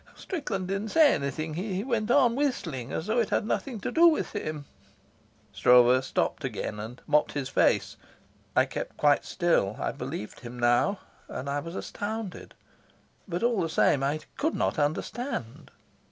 [0.15, 1.53] Strickland didn't say anything.
[1.53, 4.65] He went on whistling as though it had nothing to do with him."
[5.53, 7.97] Stroeve stopped again and mopped his face.
[8.55, 9.75] I kept quite still.
[9.79, 12.55] I believed him now, and I was astounded.
[13.27, 15.69] But all the same I could not understand.